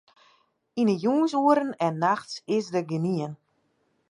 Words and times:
Yn 0.79 0.91
'e 0.93 0.97
jûnsoeren 1.03 1.71
en 1.85 1.95
nachts 2.03 2.35
is 2.57 2.65
dêr 2.73 2.85
gjinien. 2.89 3.33